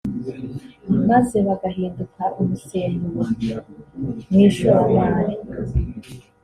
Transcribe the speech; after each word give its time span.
maze 1.09 1.37
bagahinduka 1.47 2.23
umusemburo 2.41 3.23
mu 4.29 4.37
ishoramari 4.47 5.35